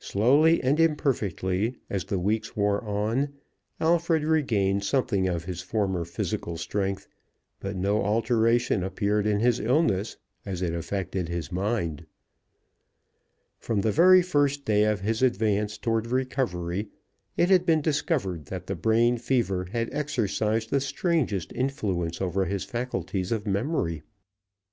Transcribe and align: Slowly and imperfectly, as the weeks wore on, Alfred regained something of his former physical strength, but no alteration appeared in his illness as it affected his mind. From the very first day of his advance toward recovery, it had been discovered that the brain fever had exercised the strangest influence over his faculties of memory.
Slowly 0.00 0.60
and 0.60 0.80
imperfectly, 0.80 1.76
as 1.88 2.06
the 2.06 2.18
weeks 2.18 2.56
wore 2.56 2.82
on, 2.82 3.34
Alfred 3.78 4.24
regained 4.24 4.82
something 4.82 5.28
of 5.28 5.44
his 5.44 5.60
former 5.62 6.04
physical 6.04 6.56
strength, 6.56 7.06
but 7.60 7.76
no 7.76 8.02
alteration 8.02 8.82
appeared 8.82 9.24
in 9.24 9.38
his 9.38 9.60
illness 9.60 10.16
as 10.44 10.62
it 10.62 10.74
affected 10.74 11.28
his 11.28 11.52
mind. 11.52 12.06
From 13.60 13.82
the 13.82 13.92
very 13.92 14.20
first 14.20 14.64
day 14.64 14.82
of 14.82 15.02
his 15.02 15.22
advance 15.22 15.78
toward 15.78 16.08
recovery, 16.08 16.88
it 17.36 17.48
had 17.48 17.64
been 17.64 17.80
discovered 17.82 18.46
that 18.46 18.66
the 18.66 18.74
brain 18.74 19.16
fever 19.16 19.68
had 19.70 19.88
exercised 19.94 20.70
the 20.70 20.80
strangest 20.80 21.52
influence 21.52 22.20
over 22.20 22.46
his 22.46 22.64
faculties 22.64 23.30
of 23.30 23.46
memory. 23.46 24.02